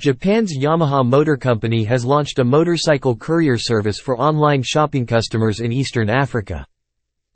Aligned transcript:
Japan's 0.00 0.56
Yamaha 0.56 1.06
Motor 1.06 1.36
Company 1.36 1.84
has 1.84 2.06
launched 2.06 2.38
a 2.38 2.44
motorcycle 2.44 3.14
courier 3.14 3.58
service 3.58 4.00
for 4.00 4.18
online 4.18 4.62
shopping 4.62 5.04
customers 5.04 5.60
in 5.60 5.72
eastern 5.72 6.08
Africa. 6.08 6.64